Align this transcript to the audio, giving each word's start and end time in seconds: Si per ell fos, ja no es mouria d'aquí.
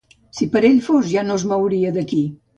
Si 0.37 0.47
per 0.55 0.63
ell 0.69 0.79
fos, 0.87 1.11
ja 1.13 1.25
no 1.29 1.37
es 1.43 1.47
mouria 1.53 1.95
d'aquí. 2.01 2.25